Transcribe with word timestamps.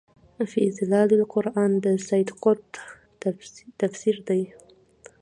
في 0.51 0.61
ظِلال 0.77 1.09
القُرآن 1.19 1.71
د 1.83 1.85
سيد 2.07 2.29
قُطب 2.43 2.69
تفسير 3.81 4.15
دی 4.27 4.41